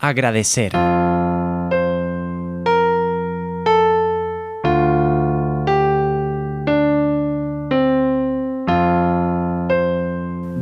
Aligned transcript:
Agradecer. 0.00 0.72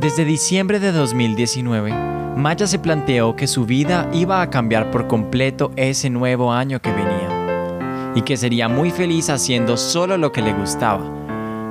Desde 0.00 0.24
diciembre 0.24 0.80
de 0.80 0.92
2019, 0.92 1.92
Maya 2.36 2.66
se 2.66 2.78
planteó 2.78 3.36
que 3.36 3.46
su 3.46 3.66
vida 3.66 4.08
iba 4.14 4.40
a 4.40 4.48
cambiar 4.48 4.90
por 4.90 5.06
completo 5.06 5.70
ese 5.76 6.08
nuevo 6.08 6.52
año 6.52 6.80
que 6.80 6.92
venía 6.92 8.12
y 8.14 8.22
que 8.22 8.38
sería 8.38 8.68
muy 8.68 8.90
feliz 8.90 9.28
haciendo 9.28 9.76
solo 9.76 10.16
lo 10.16 10.32
que 10.32 10.40
le 10.40 10.54
gustaba. 10.54 11.04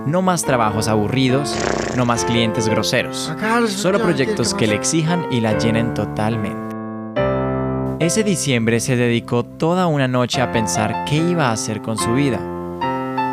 No 0.05 0.21
más 0.21 0.43
trabajos 0.43 0.87
aburridos, 0.87 1.57
no 1.97 2.05
más 2.05 2.25
clientes 2.25 2.67
groseros, 2.67 3.33
solo 3.69 3.99
proyectos 3.99 4.53
que 4.53 4.67
le 4.67 4.75
exijan 4.75 5.25
y 5.31 5.39
la 5.39 5.57
llenen 5.57 5.95
totalmente. 5.95 6.74
Ese 8.05 8.23
diciembre 8.23 8.79
se 8.81 8.95
dedicó 8.95 9.43
toda 9.43 9.87
una 9.87 10.07
noche 10.07 10.39
a 10.39 10.51
pensar 10.51 11.05
qué 11.05 11.15
iba 11.15 11.49
a 11.49 11.53
hacer 11.53 11.81
con 11.81 11.97
su 11.97 12.13
vida. 12.13 12.39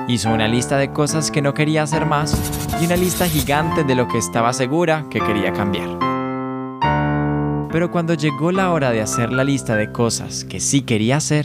Hizo 0.09 0.31
una 0.31 0.49
lista 0.49 0.79
de 0.79 0.91
cosas 0.91 1.31
que 1.31 1.43
no 1.43 1.53
quería 1.53 1.83
hacer 1.83 2.07
más 2.07 2.35
y 2.81 2.87
una 2.87 2.97
lista 2.97 3.29
gigante 3.29 3.85
de 3.85 3.95
lo 3.95 4.09
que 4.09 4.17
estaba 4.17 4.51
segura 4.55 5.05
que 5.11 5.21
quería 5.21 5.53
cambiar. 5.53 5.91
Pero 7.71 7.91
cuando 7.91 8.15
llegó 8.15 8.51
la 8.51 8.73
hora 8.73 8.93
de 8.93 9.03
hacer 9.03 9.31
la 9.31 9.45
lista 9.45 9.77
de 9.77 9.93
cosas 9.93 10.45
que 10.47 10.59
sí 10.59 10.81
quería 10.81 11.19
hacer, 11.19 11.45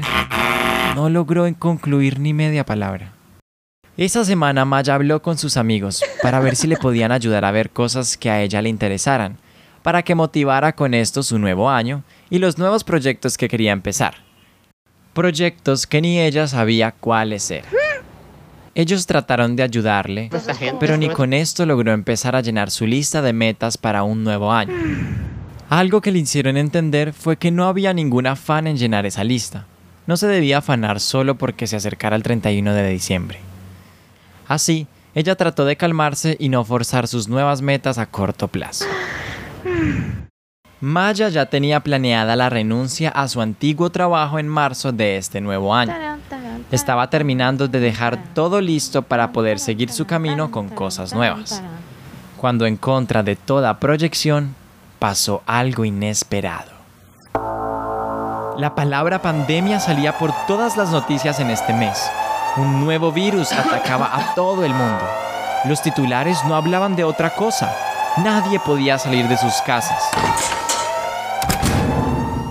no 0.95 1.09
logró 1.09 1.53
concluir 1.59 2.21
ni 2.21 2.33
media 2.33 2.65
palabra. 2.65 3.11
Esa 3.97 4.23
semana 4.23 4.63
Maya 4.63 4.95
habló 4.95 5.21
con 5.21 5.37
sus 5.37 5.57
amigos 5.57 6.01
para 6.21 6.39
ver 6.39 6.55
si 6.55 6.67
le 6.67 6.77
podían 6.77 7.11
ayudar 7.11 7.43
a 7.43 7.51
ver 7.51 7.71
cosas 7.71 8.15
que 8.15 8.29
a 8.29 8.41
ella 8.41 8.61
le 8.61 8.69
interesaran, 8.69 9.35
para 9.83 10.03
que 10.03 10.15
motivara 10.15 10.71
con 10.71 10.93
esto 10.93 11.23
su 11.23 11.37
nuevo 11.39 11.69
año 11.69 12.03
y 12.29 12.39
los 12.39 12.57
nuevos 12.57 12.83
proyectos 12.83 13.37
que 13.37 13.47
quería 13.47 13.71
empezar. 13.71 14.15
Proyectos 15.13 15.87
que 15.87 16.01
ni 16.01 16.19
ella 16.19 16.47
sabía 16.47 16.91
cuáles 16.91 17.49
eran. 17.49 17.71
Ellos 18.75 19.07
trataron 19.07 19.55
de 19.55 19.63
ayudarle, 19.63 20.29
pero 20.79 20.97
ni 20.97 21.09
con 21.09 21.33
esto 21.33 21.65
logró 21.65 21.93
empezar 21.93 22.35
a 22.35 22.41
llenar 22.41 22.69
su 22.69 22.85
lista 22.85 23.23
de 23.23 23.33
metas 23.33 23.77
para 23.77 24.03
un 24.03 24.23
nuevo 24.23 24.51
año. 24.51 24.75
Algo 25.69 25.99
que 25.99 26.11
le 26.11 26.19
hicieron 26.19 26.57
entender 26.57 27.11
fue 27.11 27.37
que 27.37 27.49
no 27.49 27.67
había 27.67 27.93
ningún 27.93 28.27
afán 28.27 28.67
en 28.67 28.77
llenar 28.77 29.07
esa 29.07 29.23
lista. 29.23 29.65
No 30.05 30.15
se 30.15 30.27
debía 30.27 30.59
afanar 30.59 30.99
solo 30.99 31.39
porque 31.39 31.65
se 31.65 31.75
acercara 31.75 32.15
el 32.15 32.23
31 32.23 32.73
de 32.73 32.89
diciembre. 32.89 33.39
Así, 34.47 34.87
ella 35.15 35.35
trató 35.35 35.65
de 35.65 35.75
calmarse 35.75 36.37
y 36.39 36.49
no 36.49 36.63
forzar 36.63 37.07
sus 37.07 37.27
nuevas 37.27 37.63
metas 37.63 37.97
a 37.97 38.05
corto 38.05 38.47
plazo. 38.47 38.85
Maya 40.79 41.29
ya 41.29 41.47
tenía 41.47 41.79
planeada 41.79 42.35
la 42.35 42.49
renuncia 42.49 43.09
a 43.09 43.27
su 43.27 43.41
antiguo 43.41 43.89
trabajo 43.89 44.37
en 44.37 44.47
marzo 44.47 44.91
de 44.91 45.17
este 45.17 45.41
nuevo 45.41 45.73
año. 45.73 45.93
Estaba 46.71 47.09
terminando 47.09 47.67
de 47.67 47.79
dejar 47.79 48.19
todo 48.35 48.61
listo 48.61 49.01
para 49.01 49.31
poder 49.31 49.57
seguir 49.57 49.91
su 49.91 50.05
camino 50.05 50.51
con 50.51 50.69
cosas 50.69 51.15
nuevas. 51.15 51.63
Cuando 52.37 52.67
en 52.67 52.77
contra 52.77 53.23
de 53.23 53.35
toda 53.35 53.79
proyección, 53.79 54.55
pasó 54.99 55.41
algo 55.47 55.83
inesperado. 55.83 56.71
La 58.57 58.73
palabra 58.75 59.21
pandemia 59.21 59.79
salía 59.79 60.17
por 60.17 60.31
todas 60.45 60.77
las 60.77 60.91
noticias 60.91 61.39
en 61.39 61.49
este 61.49 61.73
mes. 61.73 62.07
Un 62.55 62.83
nuevo 62.85 63.11
virus 63.11 63.51
atacaba 63.51 64.15
a 64.15 64.35
todo 64.35 64.63
el 64.63 64.73
mundo. 64.73 65.03
Los 65.65 65.81
titulares 65.81 66.43
no 66.45 66.55
hablaban 66.55 66.95
de 66.95 67.03
otra 67.03 67.31
cosa. 67.31 67.75
Nadie 68.17 68.59
podía 68.59 68.97
salir 68.97 69.27
de 69.27 69.37
sus 69.37 69.53
casas. 69.61 70.03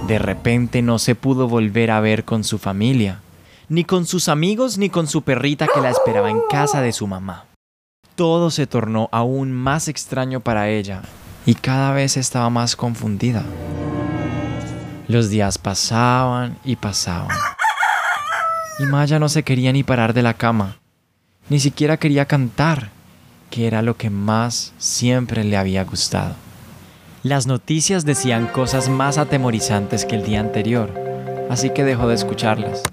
De 0.07 0.19
repente 0.19 0.83
no 0.83 0.99
se 0.99 1.15
pudo 1.15 1.49
volver 1.49 1.91
a 1.91 2.01
ver 2.01 2.25
con 2.25 2.45
su 2.45 2.59
familia 2.59 3.21
ni 3.69 3.85
con 3.85 4.07
sus 4.07 4.29
amigos 4.29 4.79
ni 4.79 4.91
con 4.91 5.07
su 5.07 5.23
perrita 5.23 5.67
que 5.73 5.81
la 5.81 5.91
esperaba 5.91 6.31
en 6.31 6.41
casa 6.49 6.81
de 6.81 6.93
su 6.93 7.07
mamá. 7.07 7.47
Todo 8.15 8.51
se 8.51 8.67
tornó 8.67 9.09
aún 9.13 9.53
más 9.53 9.89
extraño 9.89 10.41
para 10.41 10.69
ella 10.69 11.03
y 11.45 11.55
cada 11.55 11.93
vez 11.93 12.17
estaba 12.17 12.49
más 12.51 12.77
confundida. 12.77 13.45
Los 15.09 15.29
días 15.29 15.59
pasaban 15.59 16.57
y 16.65 16.77
pasaban. 16.77 17.37
Y 18.79 18.85
Maya 18.85 19.19
no 19.19 19.29
se 19.29 19.43
quería 19.43 19.73
ni 19.73 19.83
parar 19.83 20.13
de 20.13 20.23
la 20.23 20.35
cama, 20.35 20.77
ni 21.49 21.61
siquiera 21.61 21.97
quería 21.97 22.27
cantar, 22.27 22.91
que 23.51 23.67
era 23.67 23.81
lo 23.83 23.97
que 23.97 24.11
más 24.11 24.73
siempre 24.79 25.45
le 25.45 25.57
había 25.57 25.85
gustado. 25.85 26.35
Las 27.27 27.49
noticias 27.49 28.05
decían 28.05 28.47
cosas 28.47 28.89
más 28.89 29.19
atemorizantes 29.19 30.05
que 30.05 30.15
el 30.15 30.23
día 30.23 30.39
anterior, 30.39 30.95
así 31.51 31.71
que 31.71 31.83
dejó 31.83 32.07
de 32.07 32.15
escucharlas. 32.15 32.85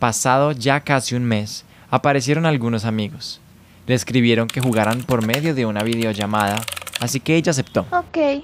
Pasado 0.00 0.50
ya 0.50 0.80
casi 0.80 1.14
un 1.14 1.22
mes, 1.22 1.64
aparecieron 1.92 2.44
algunos 2.44 2.84
amigos. 2.84 3.40
Le 3.86 3.94
escribieron 3.94 4.48
que 4.48 4.60
jugaran 4.60 5.04
por 5.04 5.24
medio 5.24 5.54
de 5.54 5.64
una 5.64 5.84
videollamada, 5.84 6.60
así 6.98 7.20
que 7.20 7.36
ella 7.36 7.52
aceptó. 7.52 7.86
Ok. 7.92 8.42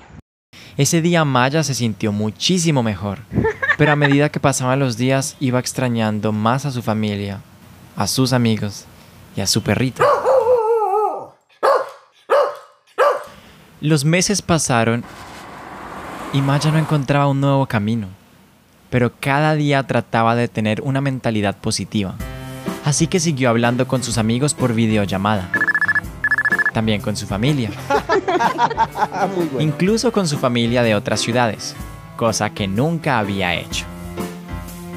Ese 0.77 1.03
día 1.03 1.25
Maya 1.25 1.65
se 1.65 1.75
sintió 1.75 2.13
muchísimo 2.13 2.85
mejor, 2.85 3.23
pero 3.77 3.91
a 3.91 3.97
medida 3.97 4.29
que 4.29 4.39
pasaban 4.39 4.79
los 4.79 4.97
días 4.97 5.35
iba 5.41 5.59
extrañando 5.59 6.31
más 6.31 6.65
a 6.65 6.71
su 6.71 6.81
familia, 6.81 7.41
a 7.97 8.07
sus 8.07 8.33
amigos 8.33 8.85
y 9.37 9.41
a 9.41 9.49
su 9.49 9.65
perrito. 9.65 10.05
Los 13.81 14.05
meses 14.05 14.43
pasaron 14.43 15.05
y 16.33 16.41
Maya 16.41 16.71
no 16.71 16.79
encontraba 16.79 17.29
un 17.29 17.41
nuevo 17.41 17.67
camino 17.67 18.09
pero 18.95 19.11
cada 19.19 19.57
día 19.57 19.83
trataba 19.83 20.37
de 20.37 20.47
tener 20.47 20.81
una 20.83 21.01
mentalidad 21.01 21.57
positiva. 21.57 22.15
Así 22.85 23.09
que 23.09 23.19
siguió 23.19 23.51
hablando 23.51 23.89
con 23.89 24.05
sus 24.05 24.19
amigos 24.19 24.55
por 24.55 24.73
videollamada. 24.73 25.51
También 26.73 27.01
con 27.01 27.17
su 27.17 27.27
familia. 27.27 27.73
Incluso 29.59 30.13
con 30.13 30.29
su 30.29 30.39
familia 30.39 30.85
de 30.85 30.95
otras 30.95 31.19
ciudades, 31.19 31.75
cosa 32.17 32.51
que 32.51 32.69
nunca 32.69 33.19
había 33.19 33.57
hecho. 33.57 33.85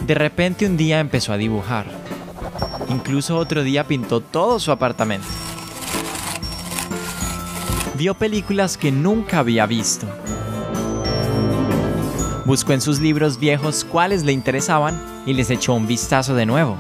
De 0.06 0.14
repente 0.14 0.68
un 0.68 0.78
día 0.78 1.00
empezó 1.00 1.34
a 1.34 1.38
dibujar. 1.38 1.88
Incluso 2.90 3.36
otro 3.36 3.64
día 3.64 3.88
pintó 3.88 4.22
todo 4.22 4.60
su 4.60 4.72
apartamento. 4.72 5.26
Vio 7.98 8.14
películas 8.14 8.78
que 8.78 8.92
nunca 8.92 9.40
había 9.40 9.66
visto 9.66 10.08
Buscó 12.48 12.72
en 12.72 12.80
sus 12.80 13.02
libros 13.02 13.40
viejos 13.40 13.84
cuáles 13.84 14.24
le 14.24 14.32
interesaban 14.32 14.98
y 15.26 15.34
les 15.34 15.50
echó 15.50 15.74
un 15.74 15.86
vistazo 15.86 16.34
de 16.34 16.46
nuevo. 16.46 16.78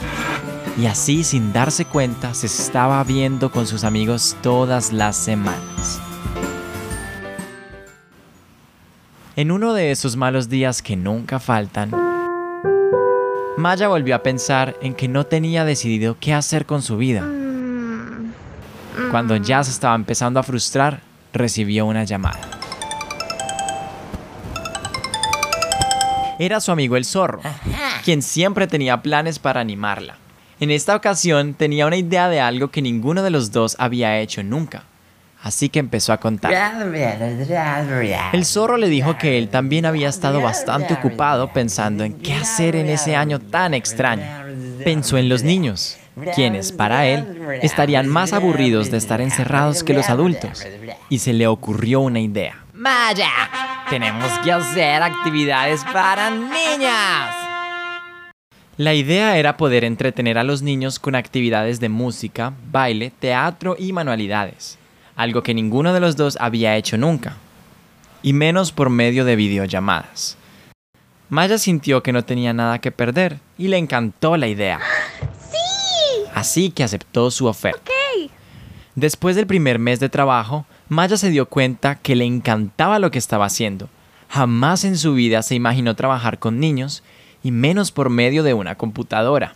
Y 0.80 0.86
así, 0.86 1.26
sin 1.26 1.52
darse 1.52 1.84
cuenta, 1.84 2.34
se 2.34 2.46
estaba 2.46 3.04
viendo 3.04 3.52
con 3.52 3.68
sus 3.68 3.84
amigos 3.84 4.38
todas 4.42 4.94
las 4.94 5.18
semanas. 5.18 6.00
En 9.36 9.52
uno 9.52 9.74
de 9.74 9.92
esos 9.92 10.16
malos 10.16 10.48
días 10.48 10.82
que 10.82 10.96
nunca 10.96 11.38
faltan, 11.38 11.92
Maya 13.58 13.90
volvió 13.90 14.16
a 14.16 14.24
pensar 14.24 14.78
en 14.82 14.94
que 14.94 15.10
no 15.10 15.26
tenía 15.26 15.66
decidido 15.66 16.16
qué 16.18 16.34
hacer 16.34 16.66
con 16.66 16.82
su 16.82 16.96
vida. 16.96 17.28
Cuando 19.12 19.36
ya 19.36 19.62
se 19.66 19.72
estaba 19.72 19.96
empezando 19.96 20.40
a 20.40 20.44
frustrar, 20.44 21.07
recibió 21.34 21.86
una 21.86 22.04
llamada. 22.04 22.58
era 26.40 26.62
su 26.62 26.72
amigo 26.72 26.98
el 26.98 27.06
zorro, 27.06 27.42
quien 28.04 28.22
siempre 28.22 28.68
tenía 28.68 29.02
planes 29.02 29.40
para 29.40 29.62
animarla. 29.62 30.18
En 30.60 30.72
esta 30.72 30.96
ocasión 30.96 31.54
tenía 31.54 31.86
una 31.86 31.98
idea 31.98 32.30
de 32.30 32.40
algo 32.40 32.70
que 32.70 32.82
ninguno 32.82 33.24
de 33.24 33.30
los 33.30 33.52
dos 33.52 33.76
había 33.80 34.20
hecho 34.20 34.44
nunca. 34.44 34.84
Así 35.44 35.70
que 35.70 35.80
empezó 35.80 36.14
a 36.14 36.18
contar. 36.18 36.52
El 38.34 38.46
zorro 38.46 38.78
le 38.78 38.90
dijo 38.90 39.18
que 39.18 39.38
él 39.38 39.50
también 39.50 39.86
había 39.86 40.10
estado 40.10 40.42
bastante 40.42 40.96
ocupado 40.96 41.54
pensando 41.54 42.04
en 42.04 42.14
qué 42.14 42.34
hacer 42.34 42.76
en 42.76 42.88
ese 42.88 43.16
año 43.16 43.40
tan 43.40 43.76
extraño. 43.76 44.26
Pensó 44.84 45.18
en 45.18 45.30
los 45.30 45.44
niños, 45.44 45.98
quienes 46.36 46.72
para 46.72 47.06
él 47.08 47.60
estarían 47.62 48.08
más 48.08 48.34
aburridos 48.34 48.92
de 48.92 48.98
estar 48.98 49.22
encerrados 49.22 49.84
que 49.84 49.94
los 49.94 50.10
adultos. 50.10 50.66
Y 51.10 51.20
se 51.20 51.34
le 51.34 51.48
ocurrió 51.48 52.02
una 52.02 52.20
idea. 52.20 52.64
¡Maya! 52.74 53.32
Tenemos 53.90 54.32
que 54.44 54.52
hacer 54.52 55.02
actividades 55.02 55.84
para 55.86 56.30
niñas. 56.30 57.36
La 58.78 58.94
idea 58.94 59.38
era 59.38 59.58
poder 59.58 59.84
entretener 59.84 60.38
a 60.38 60.44
los 60.44 60.62
niños 60.62 61.00
con 61.00 61.16
actividades 61.16 61.80
de 61.80 61.90
música, 61.90 62.54
baile, 62.72 63.12
teatro 63.20 63.76
y 63.80 63.92
manualidades, 63.92 64.78
algo 65.16 65.42
que 65.42 65.56
ninguno 65.56 65.94
de 65.94 66.00
los 66.00 66.16
dos 66.16 66.38
había 66.40 66.76
hecho 66.76 66.96
nunca, 66.96 67.38
y 68.22 68.34
menos 68.34 68.72
por 68.72 68.92
medio 68.92 69.26
de 69.26 69.36
videollamadas. 69.36 70.38
Maya 71.30 71.58
sintió 71.58 72.04
que 72.04 72.14
no 72.14 72.24
tenía 72.24 72.54
nada 72.54 72.80
que 72.80 72.92
perder 72.92 73.40
y 73.58 73.68
le 73.68 73.78
encantó 73.78 74.38
la 74.38 74.48
idea. 74.48 74.80
¡Sí! 76.44 76.66
Así 76.66 76.72
que 76.72 76.84
aceptó 76.84 77.32
su 77.32 77.46
oferta. 77.48 77.92
Después 78.96 79.36
del 79.36 79.46
primer 79.46 79.78
mes 79.78 80.00
de 80.00 80.10
trabajo, 80.10 80.66
Maya 80.90 81.18
se 81.18 81.30
dio 81.30 81.48
cuenta 81.48 81.96
que 81.96 82.16
le 82.16 82.26
encantaba 82.26 82.98
lo 82.98 83.12
que 83.12 83.20
estaba 83.20 83.46
haciendo, 83.46 83.90
Jamás 84.30 84.84
en 84.84 84.98
su 84.98 85.14
vida 85.14 85.42
se 85.42 85.56
imaginó 85.56 85.96
trabajar 85.96 86.40
con 86.40 86.60
niños 86.60 87.04
y 87.44 87.52
menos 87.52 87.92
por 87.92 88.10
medio 88.10 88.44
de 88.44 88.54
una 88.54 88.76
computadora. 88.76 89.56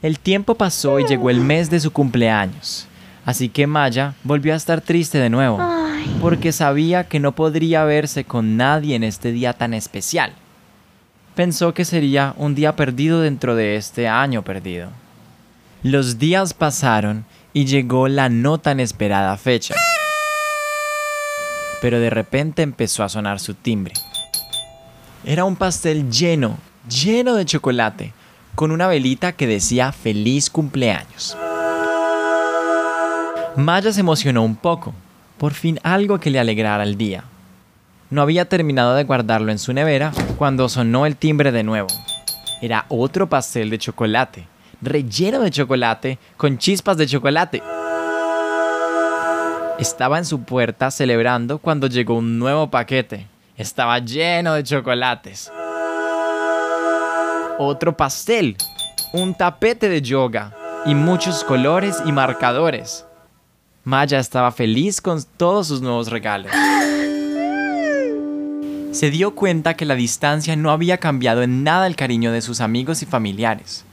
El 0.00 0.18
tiempo 0.18 0.54
pasó 0.54 0.98
y 0.98 1.06
llegó 1.06 1.30
el 1.30 1.40
mes 1.40 1.70
de 1.70 1.78
su 1.78 1.92
cumpleaños, 1.92 2.86
así 3.24 3.48
que 3.48 3.66
Maya 3.66 4.14
volvió 4.24 4.54
a 4.54 4.56
estar 4.56 4.80
triste 4.80 5.18
de 5.18 5.30
nuevo, 5.30 5.60
porque 6.20 6.52
sabía 6.52 7.04
que 7.04 7.20
no 7.20 7.32
podría 7.32 7.84
verse 7.84 8.24
con 8.24 8.56
nadie 8.56 8.96
en 8.96 9.04
este 9.04 9.30
día 9.30 9.52
tan 9.52 9.74
especial. 9.74 10.32
Pensó 11.36 11.72
que 11.72 11.84
sería 11.84 12.34
un 12.36 12.54
día 12.54 12.74
perdido 12.74 13.20
dentro 13.20 13.54
de 13.54 13.76
este 13.76 14.08
año 14.08 14.42
perdido. 14.42 14.90
Los 15.82 16.20
días 16.20 16.54
pasaron 16.54 17.24
y 17.52 17.64
llegó 17.64 18.06
la 18.06 18.28
no 18.28 18.58
tan 18.58 18.78
esperada 18.78 19.36
fecha. 19.36 19.74
Pero 21.80 21.98
de 21.98 22.08
repente 22.08 22.62
empezó 22.62 23.02
a 23.02 23.08
sonar 23.08 23.40
su 23.40 23.54
timbre. 23.54 23.92
Era 25.24 25.44
un 25.44 25.56
pastel 25.56 26.08
lleno, 26.08 26.56
lleno 26.88 27.34
de 27.34 27.46
chocolate, 27.46 28.12
con 28.54 28.70
una 28.70 28.86
velita 28.86 29.32
que 29.32 29.48
decía 29.48 29.90
feliz 29.90 30.50
cumpleaños. 30.50 31.36
Maya 33.56 33.92
se 33.92 34.00
emocionó 34.00 34.44
un 34.44 34.54
poco, 34.54 34.94
por 35.36 35.52
fin 35.52 35.80
algo 35.82 36.20
que 36.20 36.30
le 36.30 36.38
alegrara 36.38 36.84
el 36.84 36.96
día. 36.96 37.24
No 38.08 38.22
había 38.22 38.48
terminado 38.48 38.94
de 38.94 39.02
guardarlo 39.02 39.50
en 39.50 39.58
su 39.58 39.72
nevera 39.72 40.12
cuando 40.38 40.68
sonó 40.68 41.06
el 41.06 41.16
timbre 41.16 41.50
de 41.50 41.64
nuevo. 41.64 41.88
Era 42.60 42.86
otro 42.88 43.28
pastel 43.28 43.68
de 43.68 43.78
chocolate, 43.78 44.46
relleno 44.82 45.40
de 45.40 45.50
chocolate 45.50 46.18
con 46.36 46.58
chispas 46.58 46.96
de 46.96 47.06
chocolate. 47.06 47.62
Estaba 49.78 50.18
en 50.18 50.24
su 50.24 50.42
puerta 50.42 50.90
celebrando 50.90 51.58
cuando 51.58 51.86
llegó 51.86 52.14
un 52.14 52.38
nuevo 52.38 52.70
paquete. 52.70 53.26
Estaba 53.56 53.98
lleno 53.98 54.54
de 54.54 54.64
chocolates. 54.64 55.50
Otro 57.58 57.96
pastel, 57.96 58.56
un 59.12 59.34
tapete 59.34 59.88
de 59.88 60.02
yoga 60.02 60.54
y 60.84 60.94
muchos 60.94 61.44
colores 61.44 62.02
y 62.04 62.12
marcadores. 62.12 63.06
Maya 63.84 64.18
estaba 64.18 64.52
feliz 64.52 65.00
con 65.00 65.22
todos 65.36 65.68
sus 65.68 65.80
nuevos 65.80 66.10
regalos. 66.10 66.52
Se 68.92 69.10
dio 69.10 69.34
cuenta 69.34 69.74
que 69.74 69.86
la 69.86 69.94
distancia 69.94 70.54
no 70.54 70.70
había 70.70 70.98
cambiado 70.98 71.42
en 71.42 71.64
nada 71.64 71.86
el 71.86 71.96
cariño 71.96 72.30
de 72.30 72.42
sus 72.42 72.60
amigos 72.60 73.02
y 73.02 73.06
familiares. 73.06 73.84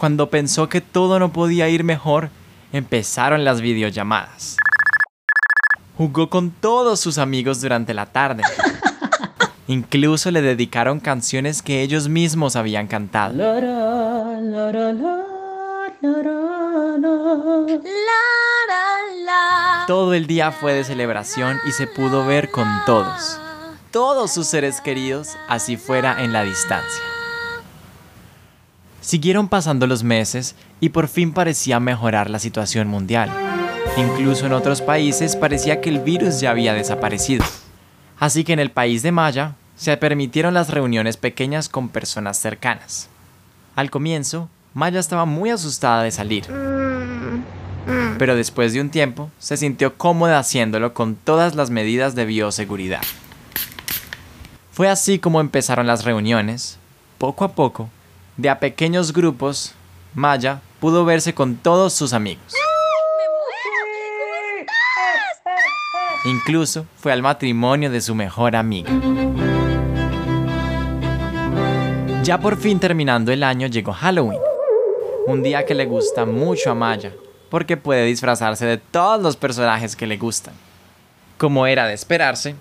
Cuando 0.00 0.30
pensó 0.30 0.70
que 0.70 0.80
todo 0.80 1.18
no 1.18 1.30
podía 1.30 1.68
ir 1.68 1.84
mejor, 1.84 2.30
empezaron 2.72 3.44
las 3.44 3.60
videollamadas. 3.60 4.56
Jugó 5.98 6.30
con 6.30 6.52
todos 6.52 7.00
sus 7.00 7.18
amigos 7.18 7.60
durante 7.60 7.92
la 7.92 8.06
tarde. 8.06 8.42
Incluso 9.66 10.30
le 10.30 10.40
dedicaron 10.40 11.00
canciones 11.00 11.60
que 11.60 11.82
ellos 11.82 12.08
mismos 12.08 12.56
habían 12.56 12.86
cantado. 12.86 13.34
Todo 19.86 20.14
el 20.14 20.26
día 20.26 20.50
fue 20.50 20.72
de 20.72 20.84
celebración 20.84 21.58
y 21.68 21.72
se 21.72 21.86
pudo 21.86 22.24
ver 22.24 22.50
con 22.50 22.66
todos. 22.86 23.38
Todos 23.90 24.32
sus 24.32 24.46
seres 24.46 24.80
queridos, 24.80 25.36
así 25.46 25.76
fuera 25.76 26.24
en 26.24 26.32
la 26.32 26.42
distancia. 26.42 27.09
Siguieron 29.00 29.48
pasando 29.48 29.86
los 29.86 30.04
meses 30.04 30.54
y 30.78 30.90
por 30.90 31.08
fin 31.08 31.32
parecía 31.32 31.80
mejorar 31.80 32.28
la 32.28 32.38
situación 32.38 32.88
mundial. 32.88 33.30
Incluso 33.96 34.46
en 34.46 34.52
otros 34.52 34.82
países 34.82 35.36
parecía 35.36 35.80
que 35.80 35.88
el 35.88 36.00
virus 36.00 36.40
ya 36.40 36.50
había 36.50 36.74
desaparecido. 36.74 37.44
Así 38.18 38.44
que 38.44 38.52
en 38.52 38.60
el 38.60 38.70
país 38.70 39.02
de 39.02 39.12
Maya 39.12 39.54
se 39.74 39.96
permitieron 39.96 40.52
las 40.52 40.68
reuniones 40.68 41.16
pequeñas 41.16 41.68
con 41.70 41.88
personas 41.88 42.38
cercanas. 42.38 43.08
Al 43.74 43.90
comienzo, 43.90 44.50
Maya 44.74 45.00
estaba 45.00 45.24
muy 45.24 45.48
asustada 45.48 46.02
de 46.02 46.10
salir. 46.10 46.44
Pero 48.18 48.36
después 48.36 48.74
de 48.74 48.82
un 48.82 48.90
tiempo, 48.90 49.30
se 49.38 49.56
sintió 49.56 49.96
cómoda 49.96 50.38
haciéndolo 50.38 50.92
con 50.92 51.16
todas 51.16 51.54
las 51.54 51.70
medidas 51.70 52.14
de 52.14 52.26
bioseguridad. 52.26 53.00
Fue 54.70 54.88
así 54.88 55.18
como 55.18 55.40
empezaron 55.40 55.86
las 55.86 56.04
reuniones. 56.04 56.78
Poco 57.16 57.44
a 57.44 57.52
poco, 57.52 57.88
de 58.40 58.48
a 58.48 58.58
pequeños 58.58 59.12
grupos, 59.12 59.74
Maya 60.14 60.62
pudo 60.80 61.04
verse 61.04 61.34
con 61.34 61.56
todos 61.56 61.92
sus 61.92 62.14
amigos. 62.14 62.54
Incluso 66.24 66.86
fue 66.96 67.12
al 67.12 67.20
matrimonio 67.20 67.90
de 67.90 68.00
su 68.00 68.14
mejor 68.14 68.56
amiga. 68.56 68.90
Ya 72.22 72.40
por 72.40 72.56
fin 72.56 72.80
terminando 72.80 73.30
el 73.30 73.42
año 73.42 73.66
llegó 73.66 73.92
Halloween, 73.92 74.40
un 75.26 75.42
día 75.42 75.66
que 75.66 75.74
le 75.74 75.84
gusta 75.84 76.24
mucho 76.24 76.70
a 76.70 76.74
Maya, 76.74 77.12
porque 77.50 77.76
puede 77.76 78.06
disfrazarse 78.06 78.64
de 78.64 78.78
todos 78.78 79.20
los 79.20 79.36
personajes 79.36 79.96
que 79.96 80.06
le 80.06 80.16
gustan. 80.16 80.54
Como 81.36 81.66
era 81.66 81.86
de 81.86 81.94
esperarse, 81.94 82.54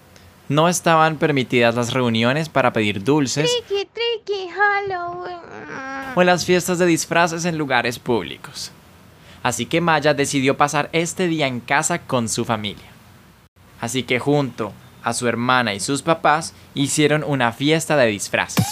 no 0.50 0.68
estaban 0.68 1.18
permitidas 1.18 1.76
las 1.76 1.94
reuniones 1.94 2.50
para 2.50 2.74
pedir 2.74 3.04
dulces 3.04 3.50
o 6.20 6.24
las 6.24 6.46
fiestas 6.46 6.80
de 6.80 6.86
disfraces 6.86 7.46
en 7.46 7.58
lugares 7.58 7.98
públicos. 7.98 8.72
Así 9.42 9.66
que 9.66 9.80
Maya 9.80 10.14
decidió 10.14 10.58
pasar 10.58 10.90
este 10.92 11.28
día 11.28 11.48
en 11.48 11.62
casa 11.62 12.00
con 12.00 12.28
su 12.28 12.44
familia. 12.44 12.88
Así 13.80 14.04
que 14.04 14.20
junto 14.20 14.74
a 15.02 15.14
su 15.14 15.28
hermana 15.28 15.74
y 15.74 15.80
sus 15.80 16.02
papás 16.02 16.54
hicieron 16.74 17.24
una 17.24 17.54
fiesta 17.54 17.96
de 17.96 18.08
disfraces. 18.08 18.66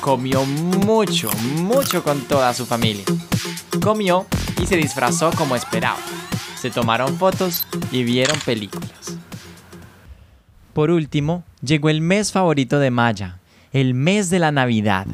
Comió 0.00 0.44
mucho, 0.44 1.30
mucho 1.54 2.04
con 2.04 2.20
toda 2.22 2.52
su 2.52 2.66
familia. 2.66 3.04
Comió 3.82 4.26
y 4.62 4.66
se 4.66 4.76
disfrazó 4.76 5.30
como 5.32 5.56
esperaba. 5.56 5.96
Se 6.60 6.70
tomaron 6.70 7.16
fotos 7.16 7.66
y 7.90 8.04
vieron 8.04 8.38
películas. 8.40 9.16
Por 10.74 10.90
último, 10.90 11.44
llegó 11.62 11.88
el 11.88 12.02
mes 12.02 12.32
favorito 12.32 12.78
de 12.78 12.90
Maya, 12.90 13.38
el 13.74 13.92
mes 13.92 14.30
de 14.30 14.38
la 14.38 14.52
Navidad. 14.52 15.06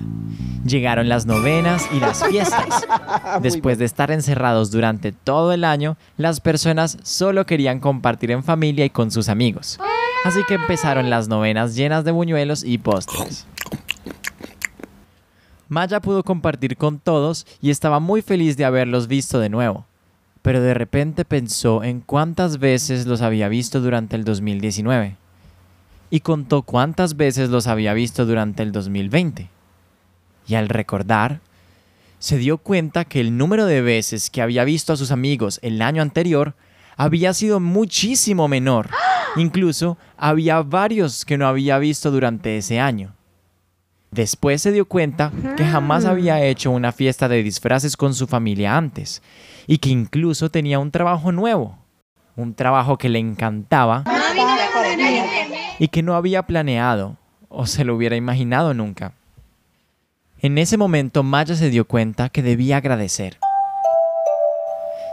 Llegaron 0.66 1.08
las 1.08 1.24
novenas 1.24 1.88
y 1.92 1.98
las 1.98 2.22
fiestas. 2.22 2.86
Después 3.42 3.78
de 3.78 3.86
estar 3.86 4.10
encerrados 4.10 4.70
durante 4.70 5.12
todo 5.12 5.52
el 5.52 5.64
año, 5.64 5.96
las 6.18 6.40
personas 6.40 6.98
solo 7.02 7.46
querían 7.46 7.80
compartir 7.80 8.30
en 8.30 8.44
familia 8.44 8.84
y 8.84 8.90
con 8.90 9.10
sus 9.10 9.30
amigos. 9.30 9.80
Así 10.24 10.40
que 10.46 10.54
empezaron 10.54 11.08
las 11.08 11.26
novenas 11.26 11.74
llenas 11.74 12.04
de 12.04 12.12
buñuelos 12.12 12.62
y 12.62 12.76
postres. 12.76 13.46
Maya 15.68 16.00
pudo 16.00 16.22
compartir 16.22 16.76
con 16.76 16.98
todos 16.98 17.46
y 17.62 17.70
estaba 17.70 17.98
muy 17.98 18.20
feliz 18.20 18.58
de 18.58 18.66
haberlos 18.66 19.08
visto 19.08 19.40
de 19.40 19.48
nuevo. 19.48 19.86
Pero 20.42 20.60
de 20.60 20.74
repente 20.74 21.24
pensó 21.24 21.82
en 21.82 22.00
cuántas 22.00 22.58
veces 22.58 23.06
los 23.06 23.22
había 23.22 23.48
visto 23.48 23.80
durante 23.80 24.16
el 24.16 24.24
2019. 24.24 25.16
Y 26.10 26.20
contó 26.20 26.62
cuántas 26.62 27.16
veces 27.16 27.48
los 27.48 27.66
había 27.66 27.94
visto 27.94 28.26
durante 28.26 28.62
el 28.62 28.72
2020 28.72 29.48
y 30.50 30.56
al 30.56 30.68
recordar, 30.68 31.40
se 32.18 32.36
dio 32.36 32.58
cuenta 32.58 33.04
que 33.04 33.20
el 33.20 33.36
número 33.38 33.66
de 33.66 33.80
veces 33.82 34.30
que 34.30 34.42
había 34.42 34.64
visto 34.64 34.92
a 34.92 34.96
sus 34.96 35.12
amigos 35.12 35.60
el 35.62 35.80
año 35.80 36.02
anterior 36.02 36.54
había 36.96 37.32
sido 37.32 37.60
muchísimo 37.60 38.48
menor. 38.48 38.90
Incluso 39.36 39.96
había 40.16 40.60
varios 40.62 41.24
que 41.24 41.38
no 41.38 41.46
había 41.46 41.78
visto 41.78 42.10
durante 42.10 42.58
ese 42.58 42.80
año. 42.80 43.14
Después 44.10 44.60
se 44.60 44.72
dio 44.72 44.86
cuenta 44.86 45.30
que 45.56 45.64
jamás 45.64 46.04
había 46.04 46.42
hecho 46.44 46.72
una 46.72 46.90
fiesta 46.90 47.28
de 47.28 47.44
disfraces 47.44 47.96
con 47.96 48.12
su 48.12 48.26
familia 48.26 48.76
antes 48.76 49.22
y 49.68 49.78
que 49.78 49.90
incluso 49.90 50.50
tenía 50.50 50.80
un 50.80 50.90
trabajo 50.90 51.30
nuevo, 51.30 51.78
un 52.34 52.54
trabajo 52.54 52.98
que 52.98 53.08
le 53.08 53.20
encantaba 53.20 54.02
y 55.80 55.88
que 55.88 56.02
no 56.02 56.14
había 56.14 56.42
planeado 56.42 57.16
o 57.48 57.66
se 57.66 57.84
lo 57.84 57.96
hubiera 57.96 58.14
imaginado 58.14 58.74
nunca. 58.74 59.14
En 60.40 60.58
ese 60.58 60.76
momento 60.76 61.22
Maya 61.22 61.56
se 61.56 61.70
dio 61.70 61.86
cuenta 61.86 62.28
que 62.28 62.42
debía 62.42 62.76
agradecer. 62.76 63.38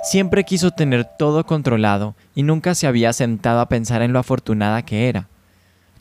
Siempre 0.04 0.44
quiso 0.44 0.72
tener 0.72 1.06
todo 1.06 1.46
controlado 1.46 2.16
y 2.36 2.44
nunca 2.44 2.76
se 2.76 2.86
había 2.86 3.14
sentado 3.14 3.62
a 3.62 3.70
pensar 3.70 4.02
en 4.02 4.12
lo 4.12 4.20
afortunada 4.20 4.84
que 4.84 5.08
era. 5.08 5.28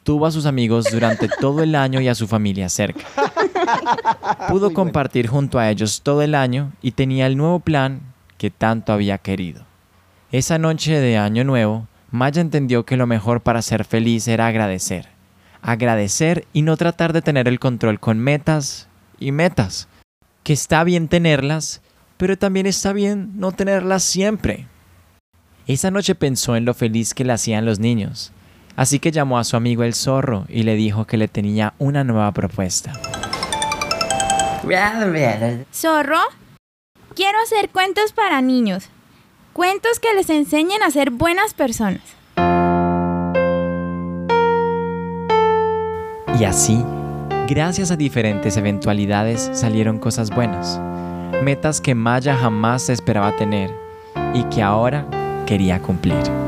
Tuvo 0.03 0.27
a 0.27 0.33
sus 0.33 0.47
amigos 0.47 0.87
durante 0.91 1.29
todo 1.41 1.63
el 1.63 1.77
año 1.77 2.01
y 2.01 2.09
a 2.09 2.15
su 2.17 2.27
familia 2.27 2.69
cerca. 2.69 3.05
Pudo 4.49 4.73
compartir 4.75 5.29
junto 5.29 5.61
a 5.61 5.71
ellos 5.71 6.03
todo 6.03 6.23
el 6.23 6.35
año 6.35 6.73
y 6.83 6.91
tenía 6.91 7.27
el 7.27 7.37
nuevo 7.37 7.61
plan 7.61 8.01
que 8.37 8.51
tanto 8.51 8.93
había 8.93 9.19
querido. 9.19 9.65
Esa 10.33 10.59
noche 10.59 10.99
de 10.99 11.19
Año 11.19 11.45
Nuevo, 11.45 11.87
Maya 12.11 12.41
entendió 12.41 12.85
que 12.85 12.97
lo 12.97 13.07
mejor 13.07 13.41
para 13.41 13.63
ser 13.63 13.85
feliz 13.85 14.29
era 14.29 14.47
agradecer. 14.47 15.09
Agradecer 15.63 16.47
y 16.53 16.63
no 16.63 16.77
tratar 16.77 17.13
de 17.13 17.23
tener 17.23 17.49
el 17.49 17.59
control 17.59 17.99
con 17.99 18.19
metas, 18.19 18.89
y 19.19 19.33
metas, 19.33 19.89
que 20.43 20.53
está 20.53 20.85
bien 20.85 21.09
tenerlas, 21.09 21.83
pero 22.17 22.37
también 22.37 22.67
está 22.67 22.93
bien 22.93 23.33
no 23.35 23.53
tenerlas 23.53 24.03
siempre. 24.03 24.67
Esa 25.67 25.91
noche 25.91 26.15
pensó 26.15 26.55
en 26.55 26.65
lo 26.65 26.75
feliz 26.75 27.15
que 27.15 27.25
le 27.25 27.33
hacían 27.33 27.65
los 27.65 27.81
niños, 27.81 28.33
Así 28.77 28.99
que 28.99 29.11
llamó 29.11 29.39
a 29.39 29.45
su 29.45 29.57
amigo 29.57 29.83
el 29.85 29.95
zorro 29.95 30.45
y 30.49 30.63
le 30.63 30.75
dijo 30.75 31.07
que 31.07 31.17
le 31.17 31.29
tenía 31.29 31.73
una 31.79 32.05
nueva 32.05 32.31
propuesta. 32.33 32.93
Zorro, 35.73 36.21
quiero 37.15 37.39
hacer 37.43 37.71
cuentos 37.71 38.13
para 38.13 38.43
niños. 38.43 38.91
Cuentos 39.57 40.01
que 40.01 40.13
les 40.13 40.29
enseñen 40.29 40.83
a 40.83 40.91
ser 40.91 41.11
buenas 41.11 41.55
personas. 41.55 42.03
Y 46.39 46.45
así, 46.45 46.85
gracias 47.49 47.91
a 47.91 47.97
diferentes 47.97 48.59
eventualidades, 48.59 49.49
salieron 49.55 49.99
cosas 49.99 50.29
buenas. 50.29 50.79
Metas 51.43 51.81
que 51.81 51.95
Maya 51.95 52.37
jamás 52.37 52.91
esperaba 52.91 53.35
tener 53.35 53.75
y 54.35 54.45
que 54.51 54.63
ahora 54.63 55.07
quería 55.47 55.81
cumplir. 55.81 56.46